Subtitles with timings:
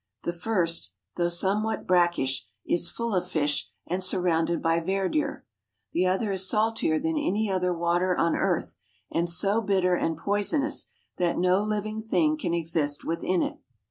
[0.23, 5.45] The first, though somewhat brackish, is full of fish and surrounded by verdure.
[5.93, 8.77] The other is saltier than any other water on earth,
[9.11, 10.87] and so bitter and poisonous
[11.17, 13.59] that no living thing can exist within it.